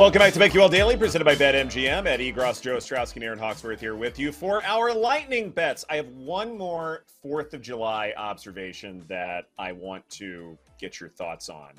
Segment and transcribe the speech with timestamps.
[0.00, 2.06] Welcome back to BetQL Daily, presented by BetMGM.
[2.06, 5.84] Ed Egros, Joe Ostrowski, and Erin Hawksworth here with you for our lightning bets.
[5.90, 11.50] I have one more 4th of July observation that I want to get your thoughts
[11.50, 11.72] on.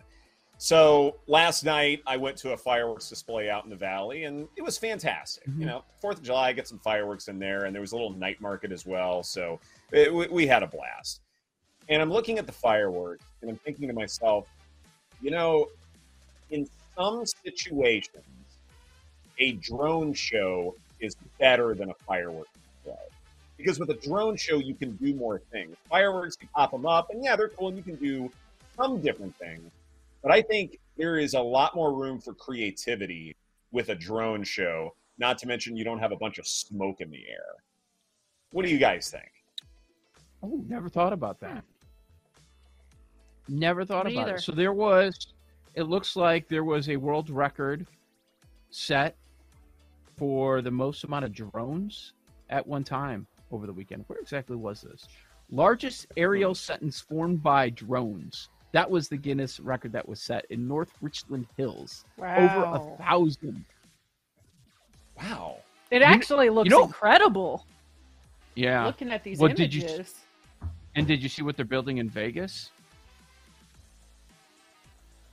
[0.59, 4.61] So last night I went to a fireworks display out in the valley, and it
[4.61, 5.47] was fantastic.
[5.49, 5.61] Mm-hmm.
[5.61, 7.95] You know, Fourth of July, I get some fireworks in there, and there was a
[7.95, 9.23] little night market as well.
[9.23, 9.59] So
[9.91, 11.21] it, we, we had a blast.
[11.89, 14.47] And I'm looking at the fireworks, and I'm thinking to myself,
[15.23, 15.69] you know,
[16.51, 16.67] in
[16.97, 18.23] some situations,
[19.39, 23.03] a drone show is better than a fireworks display.
[23.57, 25.75] Because with a drone show, you can do more things.
[25.89, 28.31] Fireworks, you pop them up, and yeah, they're cool, and you can do
[28.75, 29.69] some different things.
[30.21, 33.35] But I think there is a lot more room for creativity
[33.71, 37.09] with a drone show, not to mention you don't have a bunch of smoke in
[37.09, 37.55] the air.
[38.51, 39.31] What do you guys think?
[40.43, 41.63] Oh, never thought about that.
[43.47, 44.35] Never thought Me about either.
[44.37, 44.41] it.
[44.41, 45.33] So there was
[45.75, 47.85] it looks like there was a world record
[48.69, 49.15] set
[50.17, 52.13] for the most amount of drones
[52.49, 54.03] at one time over the weekend.
[54.07, 55.07] Where exactly was this?
[55.49, 58.49] Largest aerial sentence formed by drones.
[58.71, 62.05] That was the Guinness record that was set in North Richland Hills.
[62.17, 62.37] Wow.
[62.37, 63.65] Over a thousand.
[65.17, 65.57] Wow.
[65.89, 67.65] It actually looks know- incredible.
[68.55, 68.85] Yeah.
[68.85, 70.15] Looking at these Well, did you- images.
[70.95, 72.71] And did you see what they're building in Vegas?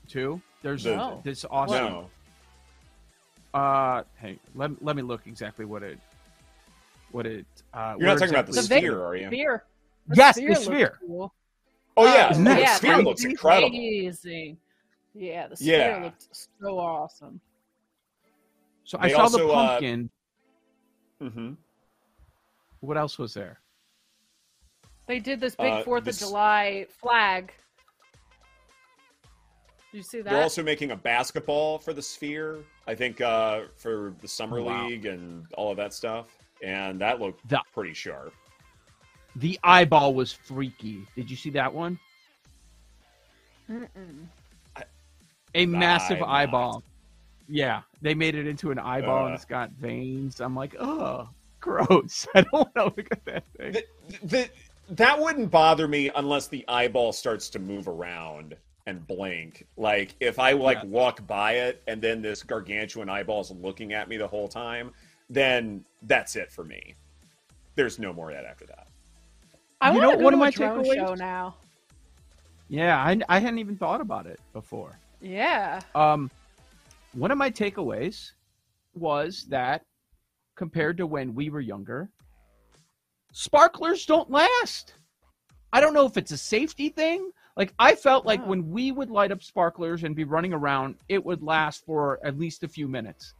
[0.09, 0.41] Too?
[0.63, 1.21] There's No.
[1.23, 1.77] this awesome.
[1.77, 2.11] No.
[3.55, 5.99] Uh, hey, let, let me look exactly what it,
[7.13, 7.47] what it.
[7.73, 9.29] Uh, You're not where talking about the The sphere, are you?
[9.29, 9.65] Sphere.
[10.15, 10.99] Yes, the sphere.
[11.07, 11.33] cool.
[11.97, 12.31] Oh, yeah.
[12.31, 13.69] Isn't that the sphere looks incredible.
[13.69, 14.57] Amazing.
[15.15, 16.05] Yeah, the sphere Yeah.
[16.05, 16.29] looked
[16.61, 17.41] so awesome.
[18.85, 19.81] So I saw also, the uh,
[21.23, 21.53] mm-hmm.
[22.81, 23.61] What else was there?
[25.07, 27.53] They did this big Uh, Fourth this- of July flag.
[29.93, 30.31] Did you see that?
[30.31, 34.87] They're also making a basketball for the sphere, I think, uh, for the Summer Wow.
[34.87, 36.37] League and all of that stuff.
[36.63, 38.35] And that looked The- pretty sharp.
[39.37, 41.07] The eyeball was freaky.
[41.15, 41.99] Did you see that one?
[43.71, 44.27] Mm-mm.
[45.55, 46.29] A massive I'm not.
[46.29, 46.83] eyeball.
[47.49, 49.37] Yeah, they made it into an eyeball and Uh.
[49.37, 50.41] it's got veins.
[50.41, 51.29] I'm like, oh,
[51.61, 52.27] gross.
[52.35, 53.73] I don't want to look at that thing.
[53.73, 53.85] The,
[54.23, 54.51] the,
[54.91, 58.57] that wouldn't bother me unless the eyeball starts to move around
[58.89, 59.67] and blink.
[59.77, 60.87] Like if I like Yeah.
[60.89, 64.93] walk by it and then this gargantuan eyeball is looking at me the whole time,
[65.29, 66.95] then that's it for me.
[67.75, 68.89] There's no more of that after that.
[69.81, 71.55] I You want to go one to of a my drone takeaways- show now.
[72.69, 74.99] Yeah, I, I hadn't even thought about it before.
[75.21, 75.81] Yeah.
[75.95, 76.31] Um,
[77.13, 78.33] one of my takeaways
[78.95, 79.85] was that
[80.57, 82.11] compared to when we were younger,
[83.33, 84.95] sparklers don't last.
[85.73, 87.31] I don't know if it's a safety thing.
[87.59, 91.23] Like I felt like when we would light up sparklers and be running around, it
[91.27, 93.35] would last for at least a few minutes.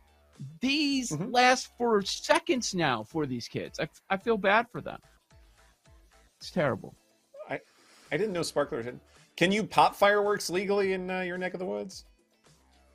[0.61, 1.33] These Mhm.
[1.33, 3.79] last for seconds now for these kids.
[3.79, 4.99] I, I feel bad for them.
[6.37, 6.97] It's terrible.
[7.49, 7.61] I
[8.11, 8.85] I didn't know sparklers.
[8.85, 8.99] Had...
[9.37, 12.05] Can you pop fireworks legally in uh, your neck of the woods?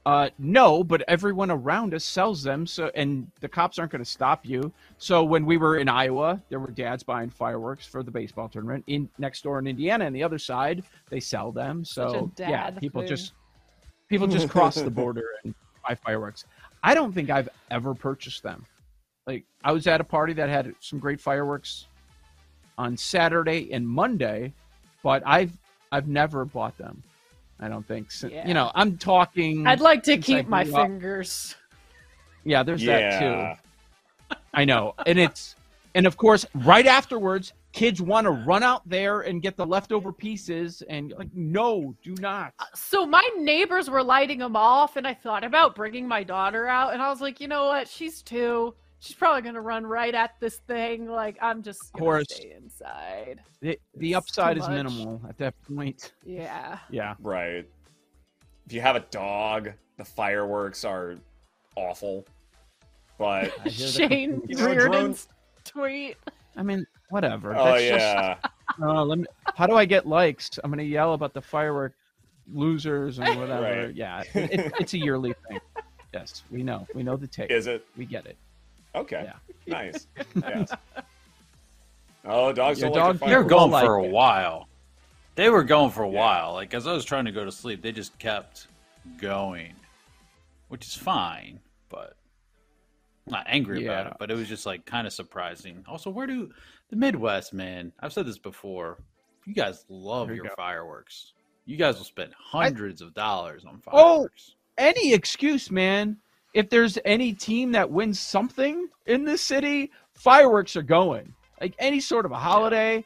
[0.06, 2.68] Uh, no, but everyone around us sells them.
[2.68, 4.72] So, and the cops aren't going to stop you.
[4.98, 8.84] So, when we were in Iowa, there were dads buying fireworks for the baseball tournament.
[8.88, 11.86] In next door in Indiana, on the other side, they sell them.
[11.86, 13.34] So, yeah, people just
[14.10, 15.56] people just cross the border and
[15.88, 16.46] buy fireworks.
[16.84, 18.66] I don't think I've ever purchased them.
[19.26, 21.88] Like, I was at a party that had some great fireworks
[22.78, 24.52] on Saturday and Monday,
[25.02, 25.58] but I've
[25.94, 27.04] I've never bought them.
[27.60, 28.12] I don't think.
[28.12, 28.48] So, Yeah.
[28.48, 29.68] You know, I'm talking.
[29.68, 31.56] I'd like to keep my up- fingers.
[32.44, 33.58] Yeah, there's that
[34.30, 34.36] too.
[34.54, 34.96] I know.
[35.06, 35.56] And it's
[35.96, 40.12] and of course, right afterwards, kids want to run out there and get the leftover
[40.12, 42.54] pieces and like no, do not.
[42.60, 46.68] Uh, so my neighbors were lighting them off, and I thought about bringing my daughter
[46.68, 47.88] out, and I was like, you know what?
[47.88, 48.74] She's two.
[49.04, 51.08] She's probably gonna run right at this thing.
[51.08, 52.26] Like I'm just gonna course.
[52.30, 53.42] stay inside.
[53.60, 54.72] The, the upside is much.
[54.72, 56.14] minimal at that point.
[56.26, 56.78] Yeah.
[56.90, 57.16] Yeah.
[57.20, 57.68] Right.
[58.66, 61.18] If you have a dog, the fireworks are
[61.76, 62.26] awful.
[63.18, 63.70] But I.
[63.70, 65.28] Shane You know, Reardon's
[65.66, 66.16] tweet.
[66.56, 67.54] I mean, whatever.
[67.58, 69.26] oh That's yeah, Just, uh, let me,
[69.56, 70.50] how do I get likes?
[70.64, 71.92] I'm gonna yell about the firework
[72.54, 73.64] losers and whatever.
[73.88, 73.94] Right.
[73.94, 75.60] Yeah, it, it's a yearly thing.
[76.14, 76.88] Yes, we know.
[76.96, 77.52] We know the take.
[77.52, 78.38] is it We get it.
[78.96, 79.24] Okay?
[79.26, 79.34] Yeah.
[79.68, 80.08] Nice.
[80.36, 80.72] Yes.
[82.26, 83.50] Oh, dogs Your don't dog- like They were fireworks.
[83.54, 84.12] going like for a it.
[84.12, 84.68] while.
[85.36, 86.20] They were going for a Yeah.
[86.20, 86.54] while.
[86.54, 88.68] Like as I was trying to go to sleep, they just kept
[89.18, 89.74] going,
[90.70, 91.60] which is fine.
[91.90, 92.16] But
[93.28, 94.14] I'm not angry about it.
[94.20, 95.84] But it was just like kind of surprising.
[95.88, 96.50] Also, where do
[96.90, 97.92] the Midwest, man?
[98.00, 98.98] I've said this before.
[99.46, 100.52] You guys love you your go.
[100.56, 101.34] fireworks.
[101.66, 104.52] You guys will spend hundreds of dollars on oh, fireworks.
[104.54, 104.60] Oh!
[104.78, 106.18] Any excuse, man.
[106.54, 111.34] If there's any team that wins something in this city, fireworks are going.
[111.62, 113.04] Like any sort of a holiday.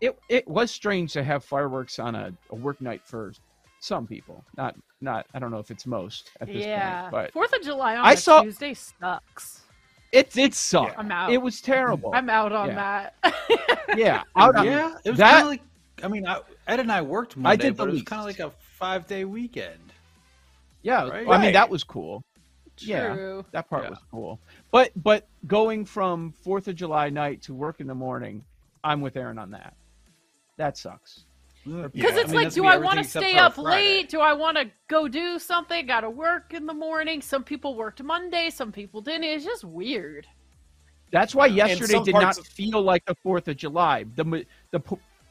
[0.00, 3.32] It it was strange to have fireworks on a, a work night for
[3.80, 4.44] some people.
[4.56, 7.02] Not not I don't know if it's most at this yeah.
[7.02, 9.62] point, but Fourth of July on I a saw- Tuesday sucks.
[10.12, 10.98] it it sucked.
[10.98, 11.32] I'm out.
[11.32, 12.10] It was terrible.
[12.14, 13.10] I'm out on Yeah.
[13.22, 13.96] that.
[13.96, 15.62] yeah, out yeah, it was that- kind of like.
[16.02, 18.38] I mean, I, Ed and I worked Monday, did but it was kind of like
[18.38, 19.94] a five-day weekend.
[20.82, 21.08] yeah.
[21.08, 21.26] Right?
[21.26, 22.22] I mean that was cool.
[22.82, 23.42] Yeah.
[23.52, 23.90] That part Yeah.
[23.90, 24.40] was cool.
[24.70, 28.44] But but going from Fourth of July night to work in the morning,
[28.84, 29.74] I'm with Erin on that.
[30.56, 31.24] That sucks.
[31.64, 32.20] Because Yeah.
[32.20, 34.08] it's like, do I want to stay up late?
[34.08, 35.84] Do I want to go do something?
[35.86, 37.20] Got to work in the morning.
[37.20, 39.24] Some people worked Monday, some people didn't.
[39.24, 40.28] It's just weird.
[41.10, 44.04] That's why And yesterday did not of- feel like the Fourth of July.
[44.14, 44.80] The the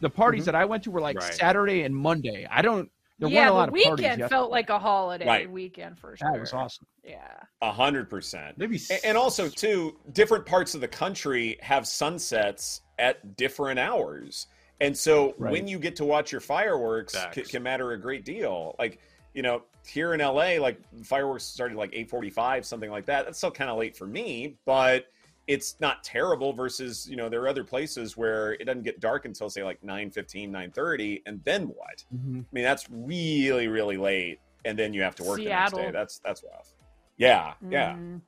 [0.01, 0.45] the parties Mhm.
[0.48, 1.33] that I went to were like Right.
[1.33, 2.45] Saturday and Monday.
[2.51, 2.91] I don't.
[3.19, 4.27] There yeah, weren't a lot the of weekend parties.
[4.29, 5.50] felt like a holiday Right.
[5.50, 6.29] weekend for sure.
[6.33, 6.85] that was awesome.
[7.03, 7.31] Yeah.
[7.62, 8.57] A hundred percent.
[8.57, 14.47] Maybe, And also, too, different parts of the country have sunsets at different hours.
[14.81, 15.51] And so Right.
[15.53, 18.75] when you get to watch your fireworks c- can matter a great deal.
[18.77, 19.00] Like,
[19.33, 23.25] you know, here in LA, like fireworks started like 845, something like that.
[23.25, 25.06] That's still kind of late for me, but
[25.47, 29.25] it's not terrible versus, you know, there are other places where it doesn't get dark
[29.25, 31.21] until say like 915, 930.
[31.25, 32.03] And then what?
[32.12, 32.18] I
[32.51, 34.39] mean, that's really, really late.
[34.65, 35.77] And then you have to work the next day.
[35.77, 35.92] Seattle.
[35.94, 36.74] That's, that's rough.
[37.18, 37.53] Yeah.
[37.69, 37.94] Yeah.
[37.94, 38.21] Mhm.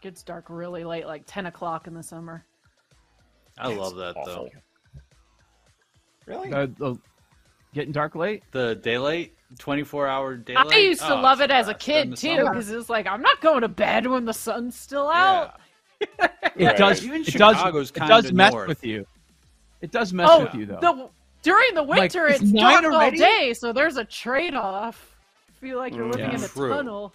[0.00, 2.44] Gets dark really late, like 10 o'clock in the summer.
[3.58, 4.48] I It's love that though.
[6.26, 6.50] Really?
[6.50, 6.96] The, the
[7.74, 8.42] getting dark late.
[8.52, 10.72] The daylight, twenty-four hour daylight.
[10.72, 12.90] I used to Oh, love it as a the best during kid too, because it's
[12.90, 15.58] like I'm not going to bed when the sun's still out.
[16.58, 16.76] It Right.
[16.78, 17.04] does.
[17.04, 17.90] Even it does.
[17.90, 18.68] It does mess north.
[18.68, 19.06] with you.
[19.82, 20.80] It does mess Oh, with you though.
[20.80, 21.08] the
[21.42, 23.22] during the winter it's it's nine dark already?
[23.22, 25.14] all day, so there's a trade-off.
[25.60, 26.36] Feel like you're Mm, living yeah.
[26.38, 26.70] in a True.
[26.70, 27.12] tunnel.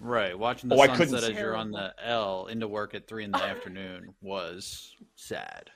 [0.00, 2.94] Right, watching the Oh, I couldn't sunset see- as you're on the L into work
[2.94, 5.70] at three in the afternoon was sad.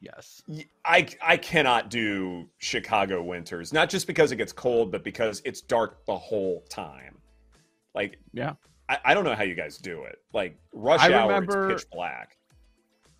[0.00, 0.42] Yes.
[0.84, 5.62] I I cannot do Chicago winters, not just because it gets cold, but because it's
[5.62, 7.18] dark the whole time.
[7.94, 8.52] Like, Yeah.
[8.88, 10.18] I, I don't know how you guys do it.
[10.32, 12.36] Like rush I hour, remember- it's pitch black.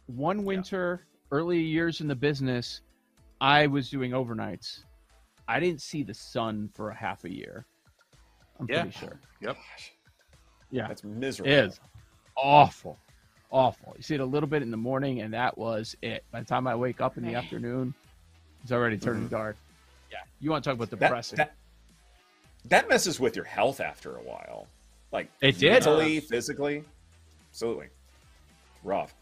[0.06, 2.82] One winter, early years in the business,
[3.40, 4.84] I was doing overnights.
[5.48, 7.64] I didn't see the sun for a half a year.
[8.60, 8.82] I'm Yeah.
[8.82, 9.20] pretty sure.
[9.40, 9.56] Yep.
[10.70, 10.88] Yeah.
[10.88, 11.50] That's miserable.
[11.52, 11.80] It is
[12.36, 12.98] awful,
[13.50, 13.94] awful.
[13.96, 16.24] You see it a little bit in the morning, and that was it.
[16.30, 17.94] By the time I wake up in the afternoon,
[18.62, 19.34] it's already turning mm-hmm.
[19.34, 19.56] dark.
[20.10, 21.36] Yeah, you want to talk about That, depressing?
[21.38, 21.54] that
[22.66, 24.66] that messes with your health after a while.
[25.14, 25.70] Like It did.
[25.72, 26.82] mentally, physically,
[27.50, 27.86] absolutely
[28.82, 29.14] rough.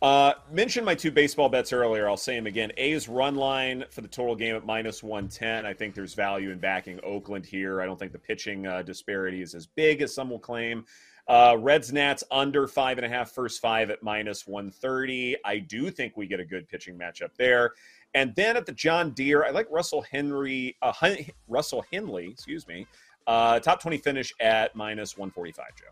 [0.00, 2.08] Uh, mentioned my two baseball bets earlier.
[2.08, 2.72] I'll say them again.
[2.78, 5.66] A's run line for the total game at minus 110.
[5.66, 7.82] I think there's value in backing Oakland here.
[7.82, 10.86] I don't think the pitching uh, disparity is as big as some will claim.
[11.28, 15.36] Uh, Reds Nats under five and a half, first five at minus 130.
[15.44, 17.72] I do think we get a good pitching matchup there.
[18.14, 22.66] And then at the John Deere, I like Russell Henry, uh, Hun- Russell Henley, excuse
[22.66, 22.86] me,
[23.26, 25.84] uh, top 20 finish at minus 145, Joe.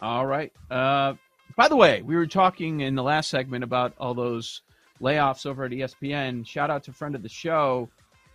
[0.00, 0.52] All right.
[0.70, 1.14] Uh,
[1.56, 4.62] by the way, we were talking in the last segment about all those
[5.00, 6.46] layoffs over at ESPN.
[6.46, 7.88] Shout out to a friend of the show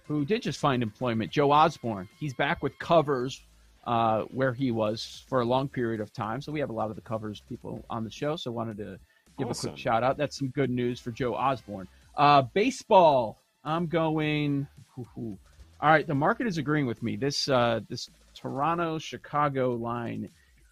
[0.07, 2.07] who did just find employment, Joe Osborne.
[2.19, 3.41] He's back with covers
[3.85, 6.41] uh, where he was for a long period of time.
[6.41, 8.35] So we have a lot of the covers people on the show.
[8.35, 8.99] So wanted to
[9.37, 10.17] give a quick shout out.
[10.17, 11.87] That's some good news for Joe Osborne.
[12.15, 13.41] Uh, baseball.
[13.63, 14.67] I'm going.
[14.95, 15.37] hoo-hoo.
[15.79, 17.17] All right, the market is agreeing with me.
[17.17, 20.27] This uh, this Toronto Chicago line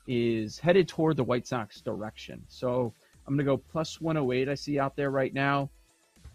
[0.08, 2.44] is headed toward the White Sox direction.
[2.48, 2.92] So
[3.28, 4.50] I'm going to go plus 108.
[4.50, 5.70] I see out there right now,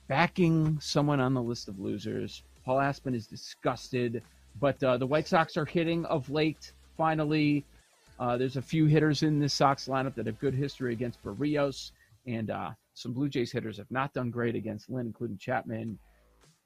[0.07, 2.45] backing someone on the list of losers.
[2.65, 4.23] Paul Aspen is disgusted,
[4.61, 6.73] but uh, the White Sox are hitting of late.
[6.97, 7.65] Finally,
[8.21, 11.91] uh, there's a few hitters in this Sox lineup that have good history against Berrios,
[12.27, 15.99] and uh, some Blue Jays hitters have not done great against Lynn, including Chapman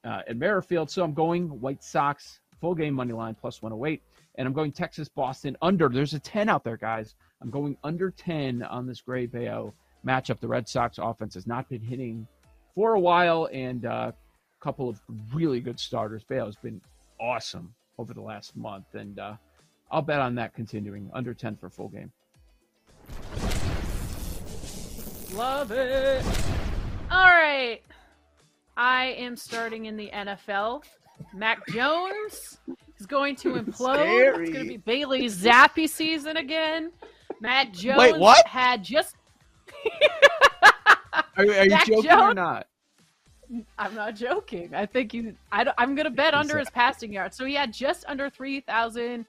[0.05, 0.91] uh, and Merrifield.
[0.91, 4.03] So I'm going White Sox full game money line plus 108
[4.37, 5.89] and I'm going Texas Boston under.
[5.89, 7.15] There's a 10 out there, guys.
[7.41, 9.75] I'm going under 10 on this Gray Bello
[10.07, 10.41] matchup.
[10.41, 12.27] The Red Sox offense has not been hitting
[12.75, 15.01] for a while, and uh, a couple of
[15.33, 16.25] really good starters.
[16.25, 16.81] Bello's been
[17.21, 19.35] awesome over the last month, and uh,
[19.91, 22.11] I'll bet on that continuing under 10 for full game.
[25.33, 26.25] Love it.
[27.11, 27.81] All right.
[28.77, 30.85] I am starting in the NFL.
[31.33, 32.59] Mac Jones
[32.99, 33.97] is going to implode.
[33.97, 34.45] Scary.
[34.45, 36.91] It's going to be Bailey Zappe season again.
[37.41, 38.47] Matt Jones Wait, what?
[38.47, 39.17] had just.
[41.37, 42.67] Are, are you Mac joking or not?
[43.79, 44.75] I'm not joking.
[44.75, 45.35] I think you.
[45.53, 47.37] I, am going to bet under his passing yards.
[47.37, 49.27] So he had just under 3,000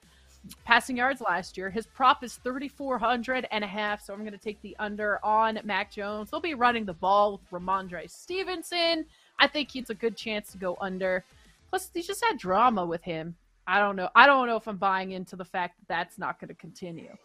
[0.63, 1.69] passing yards last year.
[1.69, 5.59] His prop is 3,400 and a half, so I'm going to take the under on
[5.63, 6.29] Mac Jones.
[6.29, 9.05] They'll be running the ball with Rhamondre Stevenson.
[9.39, 11.23] I think he's a good chance to go under.
[11.69, 13.35] Plus, he just had drama with him.
[13.67, 14.09] I don't know.
[14.15, 17.15] I don't know if I'm buying into the fact that that's not going to continue.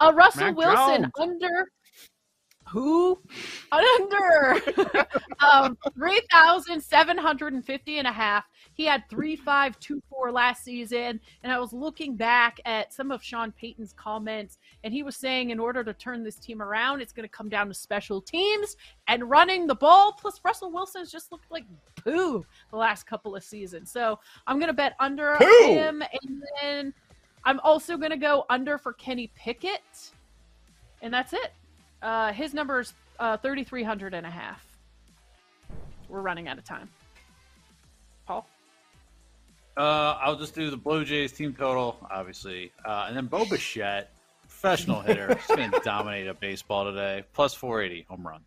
[0.00, 1.12] Uh, Russell Mac Wilson Jones.
[1.18, 1.68] under
[2.68, 3.18] who?
[3.72, 4.60] Under.
[5.38, 8.46] Um 3750 and a half.
[8.72, 13.92] He had 3524 last season and i was looking back at some of sean payton's
[13.92, 17.36] comments and he was saying in order to turn this team around it's going to
[17.36, 18.76] come down to special teams
[19.08, 20.12] and running the ball.
[20.12, 21.64] Plus russell wilson's just looked like
[21.96, 23.92] poo the last couple of seasons.
[23.92, 25.66] So i'm going to bet under Poo!
[25.66, 26.94] him and then
[27.44, 30.12] i'm also going to go under for kenny pickett
[31.02, 31.52] and that's it
[32.02, 34.64] uh, his number is uh, 3,300 and a half.
[36.08, 36.88] We're running out of time.
[38.26, 38.46] Paul?
[39.76, 44.10] Uh, I'll just do the Blue Jays team total, obviously, uh, and then Bo Bichette,
[44.42, 47.24] professional hitter, he's going to dominate a baseball today.
[47.34, 48.40] Plus 480 home run.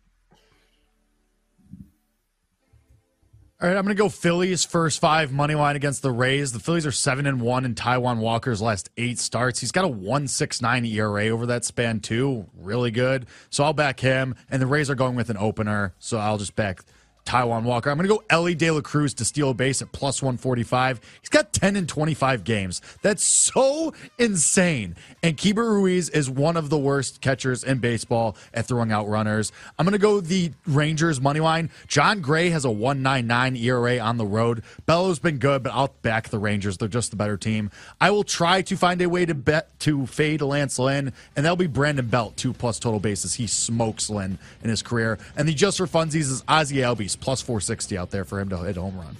[3.62, 6.52] All right, I'm going to go Phillies first five money line against the Rays.
[6.52, 9.60] The Phillies are seven and one in Taijuan Walker's last eight starts.
[9.60, 13.26] He's got a one six nine ERA over that span too, really good.
[13.50, 14.34] So I'll back him.
[14.48, 16.80] And the Rays are going with an opener, so I'll just back
[17.30, 17.90] Taijuan Walker.
[17.90, 21.00] I'm going to go Elly De La Cruz to steal a base at plus 145.
[21.20, 22.82] He's got 10 and 25 games.
[23.02, 24.96] That's so insane.
[25.22, 29.52] And Keibert Ruiz is one of the worst catchers in baseball at throwing out runners.
[29.78, 31.70] I'm going to go the Rangers money line.
[31.86, 34.64] Jon Gray has a 199 ERA on the road.
[34.86, 36.78] Bello's been good, but I'll back the Rangers.
[36.78, 37.70] They're just the better team.
[38.00, 41.54] I will try to find a way to bet to fade Lance Lynn, and that'll
[41.54, 43.34] be Brandon Belt, two plus total bases.
[43.34, 45.16] He smokes Lynn in his career.
[45.36, 48.58] And the just for funsies is Ozzie Albies, plus 460 out there for him to
[48.58, 49.16] hit a home run.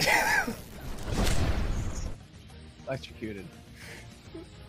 [2.86, 3.46] Electrocuted.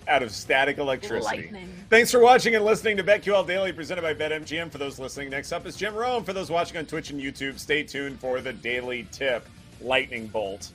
[0.08, 1.24] out of static electricity.
[1.44, 1.70] Lightning.
[1.90, 4.72] Thanks for watching and listening to BetQL Daily, presented by BetMGM.
[4.72, 6.24] For those listening, next up is Jim Rome.
[6.24, 9.48] For those watching on Twitch and YouTube, stay tuned for the Daily Tip
[9.82, 10.72] Lightning Bolt.